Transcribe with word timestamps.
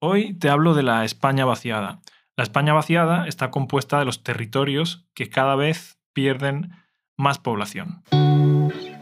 Hoy 0.00 0.34
te 0.34 0.48
hablo 0.48 0.74
de 0.74 0.84
la 0.84 1.04
España 1.04 1.44
vaciada. 1.44 1.98
La 2.36 2.44
España 2.44 2.72
vaciada 2.72 3.26
está 3.26 3.50
compuesta 3.50 3.98
de 3.98 4.04
los 4.04 4.22
territorios 4.22 5.04
que 5.12 5.28
cada 5.28 5.56
vez 5.56 5.98
pierden 6.12 6.70
más 7.16 7.40
población. 7.40 8.04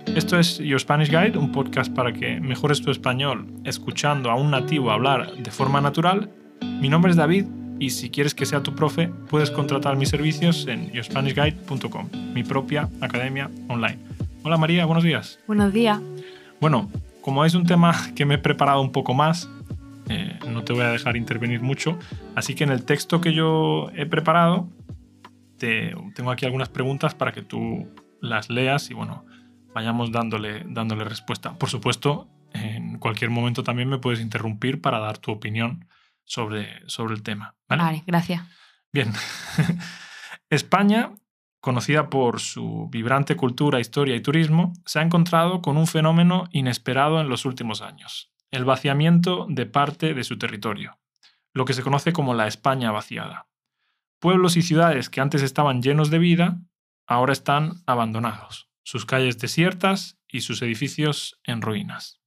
Esto 0.06 0.38
es 0.38 0.56
Your 0.56 0.80
Spanish 0.80 1.10
Guide, 1.10 1.36
un 1.36 1.52
podcast 1.52 1.92
para 1.92 2.14
que 2.14 2.40
mejores 2.40 2.80
tu 2.80 2.90
español 2.90 3.46
escuchando 3.64 4.30
a 4.30 4.36
un 4.36 4.50
nativo 4.50 4.90
hablar 4.90 5.34
de 5.34 5.50
forma 5.50 5.82
natural. 5.82 6.30
Mi 6.62 6.88
nombre 6.88 7.10
es 7.10 7.18
David 7.18 7.44
y 7.78 7.90
si 7.90 8.08
quieres 8.08 8.34
que 8.34 8.46
sea 8.46 8.62
tu 8.62 8.74
profe, 8.74 9.08
puedes 9.28 9.50
contratar 9.50 9.96
mis 9.96 10.08
servicios 10.08 10.66
en 10.66 10.90
yourspanishguide.com, 10.92 12.08
mi 12.32 12.42
propia 12.42 12.88
academia 13.02 13.50
online. 13.68 13.98
Hola 14.44 14.56
María, 14.56 14.86
buenos 14.86 15.04
días. 15.04 15.38
Buenos 15.46 15.74
días. 15.74 16.00
Bueno, 16.58 16.90
como 17.20 17.44
es 17.44 17.54
un 17.54 17.66
tema 17.66 17.94
que 18.14 18.24
me 18.24 18.36
he 18.36 18.38
preparado 18.38 18.80
un 18.80 18.92
poco 18.92 19.12
más, 19.12 19.46
eh, 20.08 20.38
no 20.48 20.62
te 20.62 20.72
voy 20.72 20.82
a 20.82 20.90
dejar 20.90 21.16
intervenir 21.16 21.62
mucho, 21.62 21.98
así 22.34 22.54
que 22.54 22.64
en 22.64 22.70
el 22.70 22.84
texto 22.84 23.20
que 23.20 23.32
yo 23.34 23.90
he 23.94 24.06
preparado, 24.06 24.68
te, 25.58 25.94
tengo 26.14 26.30
aquí 26.30 26.44
algunas 26.44 26.68
preguntas 26.68 27.14
para 27.14 27.32
que 27.32 27.42
tú 27.42 27.92
las 28.20 28.48
leas 28.48 28.90
y 28.90 28.94
bueno, 28.94 29.24
vayamos 29.74 30.12
dándole, 30.12 30.64
dándole 30.66 31.04
respuesta. 31.04 31.58
Por 31.58 31.70
supuesto, 31.70 32.28
en 32.52 32.98
cualquier 32.98 33.30
momento 33.30 33.64
también 33.64 33.88
me 33.88 33.98
puedes 33.98 34.20
interrumpir 34.20 34.80
para 34.80 35.00
dar 35.00 35.18
tu 35.18 35.32
opinión 35.32 35.88
sobre, 36.24 36.88
sobre 36.88 37.14
el 37.14 37.22
tema. 37.22 37.56
Vale, 37.68 38.04
gracias. 38.06 38.42
Bien. 38.92 39.12
España, 40.50 41.14
conocida 41.60 42.08
por 42.10 42.38
su 42.40 42.88
vibrante 42.90 43.34
cultura, 43.34 43.80
historia 43.80 44.14
y 44.14 44.20
turismo, 44.20 44.72
se 44.84 45.00
ha 45.00 45.02
encontrado 45.02 45.60
con 45.62 45.76
un 45.76 45.88
fenómeno 45.88 46.44
inesperado 46.52 47.20
en 47.20 47.28
los 47.28 47.44
últimos 47.44 47.82
años 47.82 48.35
el 48.50 48.64
vaciamiento 48.64 49.46
de 49.48 49.66
parte 49.66 50.14
de 50.14 50.24
su 50.24 50.38
territorio, 50.38 50.98
lo 51.52 51.64
que 51.64 51.72
se 51.72 51.82
conoce 51.82 52.12
como 52.12 52.34
la 52.34 52.46
España 52.46 52.90
vaciada. 52.90 53.48
Pueblos 54.18 54.56
y 54.56 54.62
ciudades 54.62 55.10
que 55.10 55.20
antes 55.20 55.42
estaban 55.42 55.82
llenos 55.82 56.10
de 56.10 56.18
vida, 56.18 56.60
ahora 57.06 57.32
están 57.32 57.82
abandonados, 57.86 58.68
sus 58.82 59.06
calles 59.06 59.38
desiertas 59.38 60.18
y 60.28 60.40
sus 60.40 60.62
edificios 60.62 61.40
en 61.44 61.62
ruinas. 61.62 62.20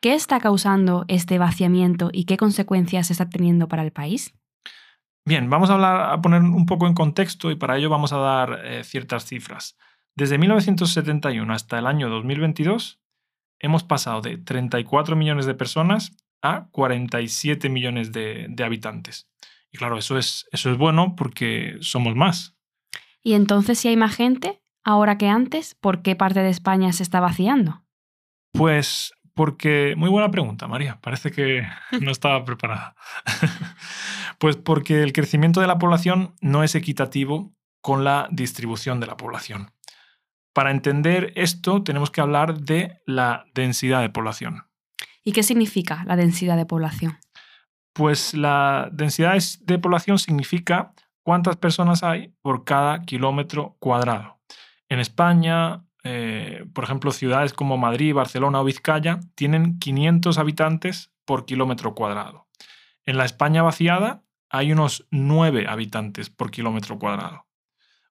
¿Qué 0.00 0.14
está 0.14 0.40
causando 0.40 1.04
este 1.08 1.38
vaciamiento 1.38 2.10
y 2.12 2.24
qué 2.24 2.36
consecuencias 2.36 3.10
está 3.10 3.28
teniendo 3.28 3.68
para 3.68 3.82
el 3.82 3.92
país? 3.92 4.34
Bien, 5.26 5.50
vamos 5.50 5.68
a, 5.68 5.74
hablar, 5.74 6.12
a 6.12 6.20
poner 6.22 6.40
un 6.40 6.64
poco 6.64 6.86
en 6.86 6.94
contexto 6.94 7.50
y 7.50 7.56
para 7.56 7.76
ello 7.76 7.90
vamos 7.90 8.12
a 8.12 8.16
dar 8.16 8.60
eh, 8.64 8.82
ciertas 8.84 9.26
cifras. 9.26 9.76
Desde 10.16 10.38
1971 10.38 11.52
hasta 11.52 11.78
el 11.78 11.86
año 11.86 12.08
2022, 12.08 13.00
hemos 13.60 13.84
pasado 13.84 14.20
de 14.20 14.38
34 14.38 15.14
millones 15.14 15.46
de 15.46 15.54
personas 15.54 16.12
a 16.42 16.66
47 16.72 17.68
millones 17.68 18.12
de, 18.12 18.54
habitantes. 18.64 19.28
Y 19.70 19.78
claro, 19.78 19.98
eso 19.98 20.18
es, 20.18 20.46
eso 20.50 20.70
es 20.70 20.78
bueno 20.78 21.14
porque 21.16 21.76
somos 21.80 22.16
más. 22.16 22.56
Y 23.22 23.34
entonces, 23.34 23.78
si 23.78 23.88
hay 23.88 23.96
más 23.96 24.16
gente, 24.16 24.60
ahora 24.82 25.18
que 25.18 25.28
antes, 25.28 25.74
¿por 25.74 26.02
qué 26.02 26.16
parte 26.16 26.40
de 26.40 26.48
España 26.48 26.92
se 26.92 27.02
está 27.02 27.20
vaciando? 27.20 27.84
Pues 28.52 29.12
porque, 29.34 29.94
muy 29.96 30.10
buena 30.10 30.30
pregunta, 30.30 30.66
María, 30.66 30.98
parece 31.00 31.30
que 31.30 31.62
no 32.00 32.10
estaba 32.10 32.44
preparada. 32.44 32.96
pues 34.38 34.56
porque 34.56 35.02
el 35.02 35.12
crecimiento 35.12 35.60
de 35.60 35.66
la 35.66 35.78
población 35.78 36.34
no 36.40 36.64
es 36.64 36.74
equitativo 36.74 37.54
con 37.80 38.04
la 38.04 38.28
distribución 38.30 39.00
de 39.00 39.06
la 39.06 39.16
población. 39.16 39.70
Para 40.52 40.70
entender 40.70 41.32
esto 41.36 41.82
tenemos 41.82 42.10
que 42.10 42.20
hablar 42.20 42.60
de 42.60 43.00
la 43.06 43.44
densidad 43.54 44.00
de 44.00 44.10
población. 44.10 44.66
¿Y 45.22 45.32
qué 45.32 45.42
significa 45.42 46.04
la 46.06 46.16
densidad 46.16 46.56
de 46.56 46.66
población? 46.66 47.18
Pues 47.92 48.34
la 48.34 48.88
densidad 48.92 49.38
de 49.60 49.78
población 49.78 50.18
significa 50.18 50.92
cuántas 51.22 51.56
personas 51.56 52.02
hay 52.02 52.34
por 52.42 52.64
cada 52.64 53.02
kilómetro 53.02 53.76
cuadrado. 53.78 54.40
En 54.88 54.98
España, 54.98 55.84
eh, 56.02 56.64
por 56.72 56.84
ejemplo, 56.84 57.12
ciudades 57.12 57.52
como 57.52 57.76
Madrid, 57.76 58.14
Barcelona 58.14 58.60
o 58.60 58.64
Vizcaya 58.64 59.20
tienen 59.34 59.78
500 59.78 60.38
habitantes 60.38 61.12
por 61.24 61.44
kilómetro 61.44 61.94
cuadrado. 61.94 62.48
En 63.04 63.16
la 63.16 63.24
España 63.24 63.62
vaciada 63.62 64.24
hay 64.48 64.72
unos 64.72 65.06
9 65.10 65.66
habitantes 65.68 66.30
por 66.30 66.50
kilómetro 66.50 66.98
cuadrado. 66.98 67.46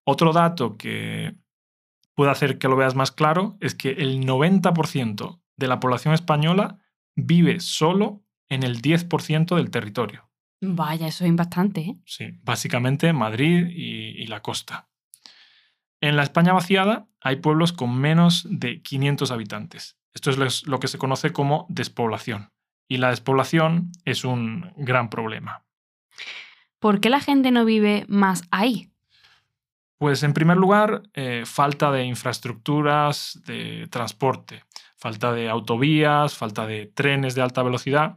Otro 0.05 0.31
dato 0.31 0.77
que 0.77 1.35
puede 2.19 2.31
hacer 2.31 2.57
que 2.57 2.67
lo 2.67 2.75
veas 2.75 2.95
más 2.95 3.13
claro 3.13 3.55
es 3.61 3.75
que 3.75 3.91
el 3.91 4.25
90% 4.25 5.39
de 5.55 5.67
la 5.69 5.79
población 5.79 6.13
española 6.13 6.77
vive 7.15 7.61
solo 7.61 8.25
en 8.49 8.63
el 8.63 8.81
10% 8.81 9.55
del 9.55 9.71
territorio. 9.71 10.29
Vaya, 10.59 11.07
eso 11.07 11.23
es 11.23 11.33
bastante. 11.33 11.79
¿eh? 11.79 11.95
Sí, 12.03 12.31
básicamente 12.43 13.13
Madrid 13.13 13.67
y, 13.69 14.27
la 14.27 14.41
costa. 14.41 14.89
En 16.01 16.17
la 16.17 16.23
España 16.23 16.51
vaciada 16.51 17.07
hay 17.21 17.37
pueblos 17.37 17.71
con 17.71 17.97
menos 17.97 18.45
de 18.49 18.81
500 18.81 19.31
habitantes. 19.31 19.97
Esto 20.13 20.29
es 20.31 20.67
lo 20.67 20.79
que 20.81 20.89
se 20.89 20.97
conoce 20.97 21.31
como 21.31 21.67
despoblación. 21.69 22.51
Y 22.89 22.97
la 22.97 23.11
despoblación 23.11 23.93
es 24.03 24.25
un 24.25 24.73
gran 24.75 25.09
problema. 25.09 25.63
¿Por 26.79 26.99
qué 26.99 27.09
la 27.09 27.21
gente 27.21 27.51
no 27.51 27.63
vive 27.63 28.03
más 28.09 28.43
ahí? 28.51 28.88
Pues 29.99 30.23
en 30.23 30.31
primer 30.31 30.55
lugar, 30.55 31.03
eh, 31.13 31.43
falta 31.45 31.91
de 31.91 32.05
infraestructuras 32.05 33.37
de 33.45 33.85
transporte, 33.91 34.63
falta 34.95 35.33
de 35.33 35.49
autovías, 35.49 36.37
falta 36.37 36.65
de 36.65 36.85
trenes 36.87 37.35
de 37.35 37.41
alta 37.41 37.63
velocidad. 37.63 38.15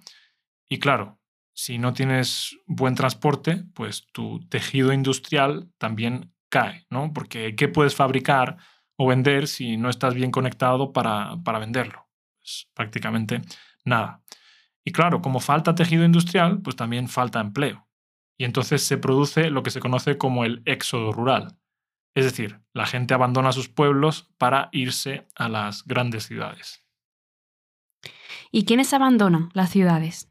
Y 0.68 0.78
claro, 0.78 1.18
si 1.52 1.78
no 1.78 1.92
tienes 1.92 2.56
buen 2.66 2.94
transporte, 2.94 3.64
pues 3.74 4.06
tu 4.12 4.46
tejido 4.48 4.92
industrial 4.92 5.72
también 5.76 6.32
cae, 6.48 6.86
¿no? 6.88 7.12
Porque 7.12 7.56
¿qué 7.56 7.66
puedes 7.66 7.96
fabricar 7.96 8.58
o 8.96 9.08
vender 9.08 9.48
si 9.48 9.76
no 9.76 9.90
estás 9.90 10.14
bien 10.14 10.30
conectado 10.30 10.92
para, 10.92 11.36
para 11.42 11.58
venderlo? 11.58 12.08
Pues 12.38 12.70
prácticamente 12.74 13.42
nada. 13.84 14.22
Y 14.84 14.92
claro, 14.92 15.20
como 15.20 15.40
falta 15.40 15.74
tejido 15.74 16.04
industrial, 16.04 16.62
pues 16.62 16.76
también 16.76 17.08
falta 17.08 17.40
empleo. 17.40 17.88
Y 18.38 18.44
entonces 18.44 18.84
se 18.84 18.98
produce 18.98 19.50
lo 19.50 19.64
que 19.64 19.70
se 19.70 19.80
conoce 19.80 20.16
como 20.16 20.44
el 20.44 20.62
éxodo 20.64 21.10
rural 21.10 21.58
es 22.14 22.24
decir, 22.24 22.60
la 22.72 22.86
gente 22.86 23.14
abandona 23.14 23.52
sus 23.52 23.68
pueblos 23.68 24.30
para 24.38 24.68
irse 24.72 25.26
a 25.34 25.48
las 25.48 25.84
grandes 25.84 26.24
ciudades. 26.24 26.84
¿Y 28.50 28.64
quiénes 28.64 28.92
abandonan 28.92 29.50
las 29.54 29.70
ciudades? 29.70 30.30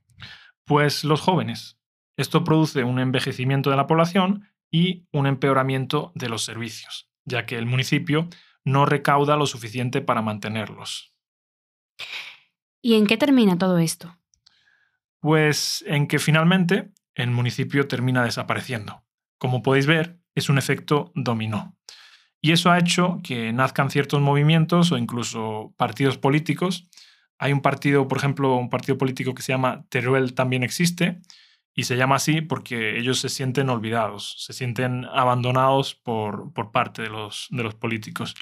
Pues 0.65 1.03
los 1.03 1.21
jóvenes. 1.21 1.79
Esto 2.17 2.43
produce 2.43 2.83
un 2.83 2.99
envejecimiento 2.99 3.71
de 3.71 3.77
la 3.77 3.87
población 3.87 4.47
y 4.69 5.07
un 5.11 5.25
empeoramiento 5.25 6.11
de 6.13 6.29
los 6.29 6.43
servicios, 6.43 7.09
ya 7.25 7.45
que 7.45 7.57
el 7.57 7.65
municipio 7.65 8.29
no 8.63 8.85
recauda 8.85 9.35
lo 9.35 9.47
suficiente 9.47 10.01
para 10.01 10.21
mantenerlos. 10.21 11.15
¿Y 12.81 12.95
en 12.95 13.07
qué 13.07 13.17
termina 13.17 13.57
todo 13.57 13.79
esto? 13.79 14.17
Pues 15.19 15.83
en 15.87 16.07
que 16.07 16.19
finalmente 16.19 16.91
el 17.15 17.31
municipio 17.31 17.87
termina 17.87 18.23
desapareciendo. 18.23 19.03
Como 19.37 19.61
podéis 19.63 19.87
ver, 19.87 20.20
es 20.35 20.49
un 20.49 20.57
efecto 20.57 21.11
dominó. 21.15 21.75
Y 22.41 22.51
eso 22.51 22.71
ha 22.71 22.79
hecho 22.79 23.19
que 23.23 23.53
nazcan 23.53 23.91
ciertos 23.91 24.19
movimientos 24.19 24.91
o 24.91 24.97
incluso 24.97 25.73
partidos 25.77 26.17
políticos. 26.17 26.87
Hay 27.37 27.53
un 27.53 27.61
partido, 27.61 28.07
por 28.07 28.17
ejemplo, 28.17 28.55
un 28.55 28.69
partido 28.69 28.97
político 28.97 29.35
que 29.35 29.43
se 29.43 29.53
llama 29.53 29.85
Teruel 29.89 30.33
también 30.33 30.63
existe 30.63 31.21
y 31.75 31.83
se 31.83 31.95
llama 31.95 32.15
así 32.15 32.41
porque 32.41 32.97
ellos 32.97 33.19
se 33.19 33.29
sienten 33.29 33.69
olvidados, 33.69 34.35
se 34.39 34.53
sienten 34.53 35.05
abandonados 35.05 35.95
por, 35.95 36.51
por 36.53 36.71
parte 36.71 37.03
de 37.03 37.09
los, 37.09 37.47
de 37.51 37.63
los 37.63 37.75
políticos. 37.75 38.35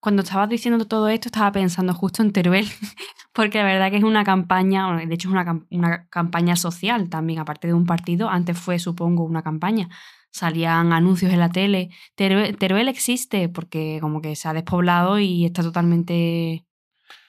Cuando 0.00 0.22
estabas 0.22 0.50
diciendo 0.50 0.84
todo 0.84 1.08
esto, 1.08 1.28
estaba 1.28 1.50
pensando 1.50 1.94
justo 1.94 2.22
en 2.22 2.32
Teruel, 2.32 2.68
porque 3.32 3.58
la 3.58 3.64
verdad 3.64 3.90
que 3.90 3.96
es 3.96 4.04
una 4.04 4.22
campaña, 4.22 4.94
de 4.98 5.14
hecho 5.14 5.28
es 5.28 5.32
una, 5.32 5.64
una 5.70 6.06
campaña 6.08 6.56
social 6.56 7.08
también, 7.08 7.40
aparte 7.40 7.66
de 7.68 7.74
un 7.74 7.86
partido, 7.86 8.28
antes 8.28 8.58
fue, 8.58 8.78
supongo, 8.78 9.24
una 9.24 9.42
campaña 9.42 9.88
salían 10.36 10.92
anuncios 10.92 11.32
en 11.32 11.40
la 11.40 11.48
tele. 11.48 11.90
Teruel, 12.14 12.88
existe 12.88 13.48
porque 13.48 13.98
como 14.00 14.20
que 14.20 14.36
se 14.36 14.48
ha 14.48 14.52
despoblado 14.52 15.18
y 15.18 15.46
está 15.46 15.62
totalmente 15.62 16.66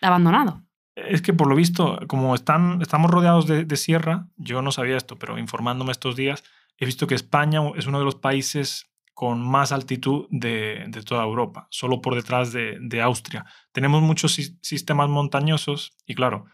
abandonado. 0.01 0.63
Es 0.95 1.21
que 1.21 1.33
por 1.33 1.47
lo 1.47 1.55
visto, 1.55 1.99
como 2.07 2.35
están, 2.35 2.81
estamos 2.81 3.11
rodeados 3.11 3.47
de, 3.47 3.77
sierra, 3.77 4.27
yo 4.35 4.61
no 4.61 4.71
sabía 4.71 4.97
esto, 4.97 5.15
pero 5.15 5.37
informándome 5.37 5.91
estos 5.91 6.15
días, 6.15 6.43
he 6.77 6.85
visto 6.85 7.07
que 7.07 7.15
España 7.15 7.61
es 7.75 7.87
uno 7.87 7.99
de 7.99 8.05
los 8.05 8.15
países 8.15 8.87
con 9.13 9.41
más 9.41 9.71
altitud 9.71 10.27
de, 10.29 10.89
toda 11.05 11.23
Europa, 11.23 11.67
solo 11.71 12.01
por 12.01 12.15
detrás 12.15 12.51
de, 12.51 12.77
de 12.81 13.01
Austria. 13.01 13.45
Tenemos 13.71 14.01
muchos 14.01 14.33
sistemas 14.61 15.09
montañosos 15.09 15.95
y 16.05 16.15
claro, 16.15 16.45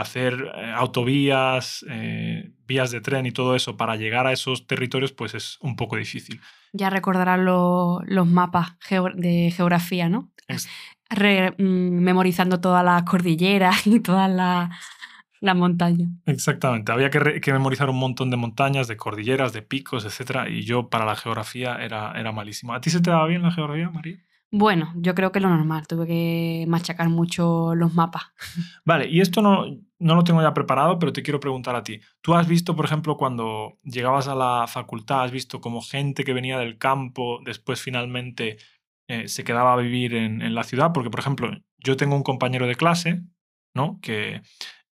hacer 0.00 0.52
eh, 0.56 0.72
autovías, 0.74 1.84
eh, 1.88 2.50
vías 2.66 2.90
de 2.90 3.00
tren 3.00 3.26
y 3.26 3.32
todo 3.32 3.54
eso 3.56 3.76
para 3.76 3.96
llegar 3.96 4.26
a 4.26 4.32
esos 4.32 4.66
territorios, 4.66 5.12
pues 5.12 5.34
es 5.34 5.58
un 5.60 5.76
poco 5.76 5.96
difícil. 5.96 6.40
Ya 6.72 6.90
recordarán 6.90 7.44
los 7.44 8.26
mapas 8.26 8.76
de 9.14 9.52
geografía, 9.54 10.08
¿no? 10.08 10.30
Mm, 11.08 12.00
memorizando 12.00 12.60
todas 12.60 12.84
las 12.84 13.04
cordilleras 13.04 13.86
y 13.86 14.00
todas 14.00 14.28
las 14.28 14.70
La 15.40 15.54
montaña. 15.54 16.08
Exactamente. 16.24 16.90
Había 16.90 17.10
que, 17.10 17.40
que, 17.40 17.52
memorizar 17.52 17.88
un 17.90 17.98
montón 17.98 18.30
de 18.30 18.36
montañas, 18.36 18.88
de 18.88 18.96
cordilleras, 18.96 19.52
de 19.52 19.62
picos, 19.62 20.04
etc. 20.04 20.48
Y 20.50 20.62
yo 20.62 20.88
para 20.88 21.04
la 21.04 21.14
geografía 21.14 21.76
era, 21.76 22.12
era 22.18 22.32
malísimo. 22.32 22.74
¿A 22.74 22.80
ti 22.80 22.90
se 22.90 23.00
te 23.00 23.10
daba 23.10 23.26
bien 23.26 23.42
la 23.42 23.52
geografía, 23.52 23.88
María? 23.90 24.18
Bueno, 24.50 24.92
yo 24.96 25.14
creo 25.14 25.32
que 25.32 25.40
lo 25.40 25.48
normal. 25.48 25.86
Tuve 25.86 26.06
que 26.06 26.64
machacar 26.68 27.08
mucho 27.08 27.74
los 27.74 27.94
mapas. 27.94 28.24
Vale, 28.84 29.08
y 29.08 29.20
esto 29.20 29.42
no, 29.42 29.66
no 29.98 30.14
lo 30.14 30.24
tengo 30.24 30.42
ya 30.42 30.54
preparado, 30.54 30.98
pero 30.98 31.12
te 31.12 31.22
quiero 31.22 31.40
preguntar 31.40 31.74
a 31.74 31.82
ti. 31.82 32.00
¿Tú 32.20 32.34
has 32.34 32.46
visto, 32.46 32.76
por 32.76 32.84
ejemplo, 32.84 33.16
cuando 33.16 33.78
llegabas 33.82 34.28
a 34.28 34.34
la 34.34 34.66
facultad, 34.68 35.24
has 35.24 35.30
visto 35.30 35.60
como 35.60 35.82
gente 35.82 36.24
que 36.24 36.32
venía 36.32 36.58
del 36.58 36.78
campo 36.78 37.40
después 37.44 37.80
finalmente 37.80 38.58
eh, 39.08 39.28
se 39.28 39.44
quedaba 39.44 39.72
a 39.72 39.76
vivir 39.76 40.14
en, 40.14 40.42
en, 40.42 40.54
la 40.54 40.64
ciudad? 40.64 40.92
Porque, 40.92 41.10
por 41.10 41.20
ejemplo, 41.20 41.50
yo 41.78 41.96
tengo 41.96 42.16
un 42.16 42.22
compañero 42.22 42.66
de 42.66 42.76
clase, 42.76 43.22
¿no? 43.74 43.98
Que 44.00 44.42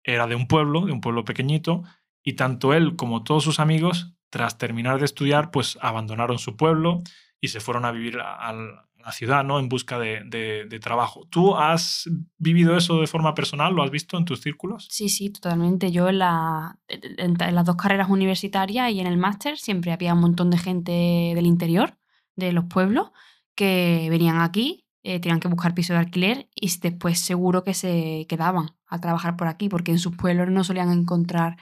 era 0.03 0.27
de 0.27 0.35
un 0.35 0.47
pueblo, 0.47 0.87
de 0.87 0.93
un 0.93 1.01
pueblo 1.01 1.25
pequeñito, 1.25 1.83
y 2.23 2.35
tanto 2.35 2.75
él 2.75 2.97
como 2.97 3.23
todos 3.23 3.45
sus 3.45 3.61
amigos, 3.61 4.15
tras 4.31 4.59
terminar 4.59 4.99
de 4.99 5.05
estudiar, 5.05 5.51
pues 5.51 5.79
abandonaron 5.81 6.39
su 6.39 6.57
pueblo 6.57 7.03
y 7.41 7.49
se 7.49 7.61
fueron 7.61 7.85
a 7.85 7.93
vivir 7.93 8.19
al, 8.19 8.81
la 9.05 9.13
ciudad, 9.13 9.45
¿no? 9.45 9.59
En 9.59 9.69
busca 9.69 9.99
de, 9.99 10.81
trabajo. 10.83 11.27
¿Tú 11.31 11.57
has 11.57 12.09
vivido 12.39 12.77
eso 12.77 13.01
de 13.01 13.07
forma 13.07 13.35
personal? 13.35 13.75
¿Lo 13.75 13.83
has 13.83 13.91
visto 13.91 14.17
en 14.17 14.25
tus 14.25 14.41
círculos? 14.41 14.87
Sí, 14.91 15.09
sí, 15.09 15.31
totalmente. 15.31 15.93
Yo 15.93 16.09
en, 16.09 16.19
la, 16.19 16.79
en, 16.89 17.37
las 17.39 17.65
dos 17.65 17.77
carreras 17.77 18.09
universitarias 18.09 18.91
y 18.91 19.01
en 19.01 19.07
el 19.07 19.17
máster 19.17 19.59
siempre 19.59 19.93
había 19.93 20.15
un 20.15 20.21
montón 20.21 20.51
de 20.51 20.59
gente 20.59 20.93
del 21.35 21.47
interior, 21.47 21.99
de 22.37 22.53
los 22.53 22.65
pueblos, 22.65 23.11
que 23.55 24.09
venían 24.11 24.41
aquí, 24.41 24.87
eh, 25.03 25.21
tenían 25.21 25.41
que 25.41 25.49
buscar 25.49 25.75
piso 25.75 25.93
de 25.93 26.01
alquiler 26.01 26.49
y 26.55 26.71
después 26.79 27.19
seguro 27.19 27.63
que 27.63 27.75
se 27.75 28.27
quedaban 28.29 28.71
a 28.87 29.01
trabajar 29.01 29.37
por 29.37 29.49
aquí, 29.49 29.69
porque 29.69 29.93
en 29.93 29.99
sus 29.99 30.17
pueblos 30.17 30.49
no 30.49 30.65
solían 30.65 30.91
encontrar 30.91 31.57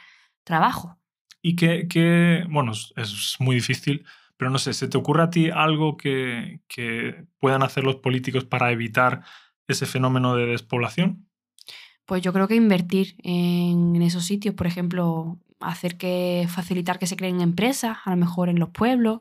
trabajo. 0.44 0.98
Y 1.42 1.56
que, 1.56 1.88
que 1.88 2.44
bueno, 2.48 2.72
es 2.72 3.36
muy 3.40 3.56
difícil 3.56 4.06
pero 4.42 4.50
no 4.50 4.58
sé, 4.58 4.74
¿se 4.74 4.88
te 4.88 4.98
ocurre 4.98 5.22
a 5.22 5.30
ti 5.30 5.50
algo 5.50 5.96
que, 5.96 6.58
puedan 7.38 7.62
hacer 7.62 7.84
los 7.84 7.94
políticos 7.94 8.42
para 8.44 8.72
evitar 8.72 9.22
ese 9.68 9.86
fenómeno 9.86 10.34
de 10.34 10.46
despoblación? 10.46 11.28
Pues 12.06 12.22
yo 12.22 12.32
creo 12.32 12.48
que 12.48 12.56
invertir 12.56 13.14
en 13.22 14.02
esos 14.02 14.24
sitios, 14.24 14.56
por 14.56 14.66
ejemplo, 14.66 15.38
hacer 15.60 15.96
que 15.96 16.48
facilitar 16.48 16.98
que 16.98 17.06
se 17.06 17.14
creen 17.14 17.40
empresas, 17.40 17.98
a 18.04 18.10
lo 18.10 18.16
mejor 18.16 18.48
en 18.48 18.58
los 18.58 18.70
pueblos, 18.70 19.20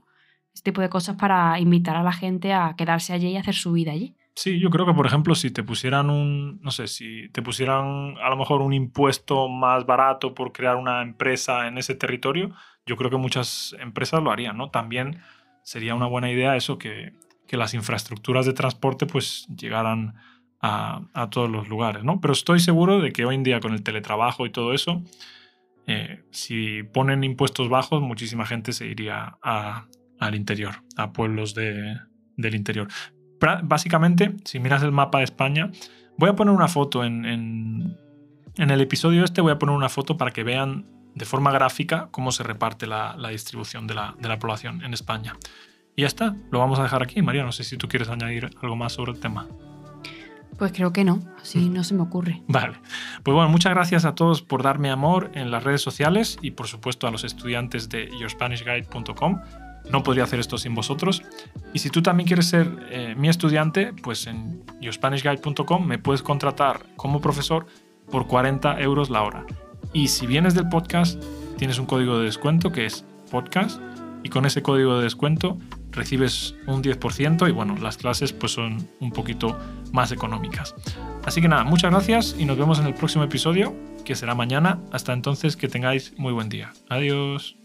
este 0.56 0.72
tipo 0.72 0.82
de 0.82 0.90
cosas 0.90 1.18
para 1.18 1.60
invitar 1.60 1.96
a 1.98 2.02
la 2.02 2.14
gente 2.14 2.52
a 2.52 2.74
quedarse 2.76 3.14
allí 3.14 3.28
y 3.28 3.38
hacer 3.38 3.54
su 3.54 3.74
vida 3.74 3.92
allí. 3.92 4.16
Sí, 4.34 4.60
yo 4.60 4.70
creo 4.70 4.86
que, 4.86 4.94
por 4.94 5.06
ejemplo, 5.06 5.36
si 5.36 5.52
te 5.52 5.62
pusieran 5.62 6.10
un, 6.10 6.62
no 6.62 6.72
sé, 6.72 6.88
si 6.88 7.28
te 7.30 7.42
pusieran 7.42 8.16
a 8.18 8.30
lo 8.30 8.38
mejor 8.38 8.62
un 8.62 8.74
impuesto 8.74 9.50
más 9.50 9.86
barato 9.86 10.34
por 10.34 10.54
crear 10.54 10.78
una 10.78 11.02
empresa 11.02 11.68
en 11.68 11.78
ese 11.78 11.96
territorio, 11.96 12.52
yo 12.86 12.96
creo 12.96 13.10
que 13.10 13.18
muchas 13.18 13.76
empresas 13.80 14.24
lo 14.24 14.32
harían, 14.32 14.58
¿no? 14.58 14.70
También 14.70 15.20
sería 15.64 15.96
una 15.96 16.08
buena 16.08 16.32
idea 16.32 16.56
eso, 16.56 16.78
que, 16.78 17.14
que 17.46 17.58
las 17.58 17.74
infraestructuras 17.74 18.46
de 18.46 18.54
transporte 18.54 19.06
pues 19.06 19.48
llegaran 19.56 20.16
a, 20.62 21.02
a, 21.14 21.30
todos 21.30 21.50
los 21.50 21.68
lugares, 21.68 22.04
¿no? 22.04 22.22
Pero 22.22 22.32
estoy 22.34 22.62
seguro 22.62 23.02
de 23.02 23.12
que 23.12 23.26
hoy 23.26 23.36
en 23.36 23.44
día 23.44 23.60
con 23.60 23.74
el 23.74 23.84
teletrabajo 23.84 24.46
y 24.46 24.52
todo 24.52 24.74
eso, 24.74 25.04
eh, 25.88 26.24
si 26.32 26.84
ponen 26.84 27.24
impuestos 27.26 27.68
bajos, 27.68 28.02
muchísima 28.02 28.46
gente 28.46 28.72
se 28.72 28.88
iría 28.88 29.38
al 29.42 30.36
interior, 30.36 30.84
a 30.96 31.12
pueblos 31.12 31.54
de, 31.54 31.98
del 32.38 32.56
interior 32.56 32.88
básicamente, 33.64 34.36
si 34.46 34.60
miras 34.60 34.84
el 34.84 34.92
mapa 34.92 35.20
de 35.20 35.26
España, 35.26 35.72
voy 36.18 36.30
a 36.30 36.36
poner 36.36 36.54
una 36.54 36.68
foto 36.68 37.04
en, 37.04 37.26
en, 37.26 37.98
el 38.56 38.82
episodio 38.82 39.24
este, 39.24 39.42
voy 39.42 39.52
a 39.52 39.60
poner 39.60 39.76
una 39.76 39.90
foto 39.90 40.18
para 40.18 40.32
que 40.32 40.44
vean 40.44 40.86
de 41.16 41.26
forma 41.26 41.52
gráfica 41.52 42.10
cómo 42.12 42.32
se 42.32 42.44
reparte 42.44 42.88
la, 42.88 43.16
distribución 43.30 43.88
de 43.88 43.96
la, 43.96 44.16
de 44.20 44.30
la, 44.30 44.40
población 44.40 44.84
en 44.84 44.94
España. 44.94 45.38
Y 45.96 46.02
ya 46.02 46.08
está, 46.08 46.36
lo 46.52 46.60
vamos 46.60 46.80
a 46.80 46.84
dejar 46.84 47.04
aquí. 47.04 47.22
María, 47.22 47.44
no 47.44 47.52
sé 47.52 47.64
si 47.64 47.78
tú 47.78 47.88
quieres 47.88 48.10
añadir 48.10 48.50
algo 48.62 48.76
más 48.76 48.94
sobre 48.94 49.12
el 49.12 49.20
tema. 49.20 49.48
Pues 50.58 50.72
creo 50.74 50.94
que 50.94 51.04
no, 51.04 51.22
así 51.42 51.58
mm. 51.60 51.74
no 51.74 51.84
se 51.84 51.96
me 51.96 52.02
ocurre. 52.04 52.44
Vale. 52.48 52.78
Pues 53.24 53.34
bueno, 53.34 53.50
muchas 53.50 53.74
gracias 53.74 54.06
a 54.06 54.14
todos 54.14 54.42
por 54.42 54.62
darme 54.62 54.92
amor 54.92 55.32
en 55.34 55.50
las 55.50 55.64
redes 55.64 55.82
sociales 55.82 56.38
y 56.42 56.52
por 56.52 56.68
supuesto 56.68 57.08
a 57.08 57.12
los 57.12 57.24
estudiantes 57.24 57.90
de 57.90 58.10
yourspanishguide.com 58.20 59.42
no 59.90 60.04
podría 60.04 60.24
hacer 60.24 60.40
esto 60.40 60.58
sin 60.58 60.76
vosotros. 60.76 61.24
Y 61.74 61.80
si 61.80 61.90
tú 61.90 62.02
también 62.02 62.28
quieres 62.28 62.48
ser 62.48 62.68
eh, 62.90 63.16
mi 63.18 63.30
estudiante, 63.30 63.94
pues 63.94 64.28
en 64.28 64.64
yourspanishguide.com 64.82 65.86
me 65.86 65.98
puedes 65.98 66.22
contratar 66.22 66.86
como 66.96 67.22
profesor 67.22 67.66
por 68.10 68.28
40 68.28 68.80
euros 68.82 69.10
la 69.10 69.24
hora. 69.24 69.46
Y 69.94 70.08
si 70.08 70.28
vienes 70.28 70.54
del 70.54 70.70
podcast, 70.70 71.22
tienes 71.58 71.80
un 71.80 71.86
código 71.86 72.20
de 72.20 72.26
descuento 72.26 72.72
que 72.72 72.86
es 72.86 73.06
podcast 73.30 73.82
y 74.24 74.30
con 74.30 74.46
ese 74.46 74.62
código 74.62 74.98
de 74.98 75.04
descuento 75.04 75.58
recibes 75.92 76.56
un 76.68 76.84
10% 76.84 77.50
y 77.50 77.52
bueno, 77.52 77.76
las 77.78 77.98
clases 77.98 78.34
pues 78.34 78.54
son 78.54 78.88
un 79.00 79.12
poquito 79.12 79.58
más 79.92 80.12
económicas. 80.12 80.76
Así 81.26 81.42
que 81.42 81.48
nada, 81.48 81.64
muchas 81.64 81.92
gracias 81.92 82.36
y 82.38 82.46
nos 82.46 82.58
vemos 82.58 82.80
en 82.80 82.88
el 82.88 82.94
próximo 82.94 83.24
episodio, 83.24 83.76
que 84.06 84.16
será 84.16 84.36
mañana. 84.36 84.80
Hasta 84.92 85.14
entonces, 85.14 85.56
que 85.56 85.68
tengáis 85.68 86.18
muy 86.18 86.34
buen 86.34 86.50
día. 86.50 86.74
Adiós. 86.90 87.58